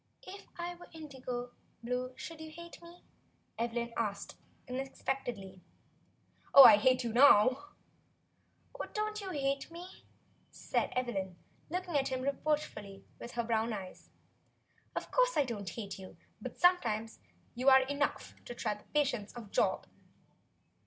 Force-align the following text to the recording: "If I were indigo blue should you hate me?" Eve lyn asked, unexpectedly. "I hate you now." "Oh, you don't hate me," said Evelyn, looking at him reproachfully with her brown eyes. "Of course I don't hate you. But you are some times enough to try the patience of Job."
"If 0.25 0.47
I 0.57 0.73
were 0.73 0.87
indigo 0.93 1.51
blue 1.83 2.13
should 2.17 2.41
you 2.41 2.49
hate 2.49 2.81
me?" 2.81 3.03
Eve 3.61 3.73
lyn 3.73 3.93
asked, 3.95 4.35
unexpectedly. 4.67 5.61
"I 6.55 6.77
hate 6.77 7.03
you 7.03 7.13
now." 7.13 7.65
"Oh, 8.73 8.83
you 8.83 8.89
don't 8.95 9.19
hate 9.19 9.69
me," 9.69 10.05
said 10.49 10.91
Evelyn, 10.95 11.35
looking 11.69 11.95
at 11.97 12.07
him 12.07 12.21
reproachfully 12.21 13.05
with 13.19 13.33
her 13.33 13.43
brown 13.43 13.73
eyes. 13.73 14.09
"Of 14.95 15.11
course 15.11 15.37
I 15.37 15.45
don't 15.45 15.69
hate 15.69 15.99
you. 15.99 16.17
But 16.41 16.53
you 16.53 16.57
are 16.57 16.59
some 16.75 16.79
times 16.81 17.19
enough 17.87 18.33
to 18.45 18.55
try 18.55 18.73
the 18.73 18.85
patience 18.85 19.31
of 19.33 19.51
Job." 19.51 19.85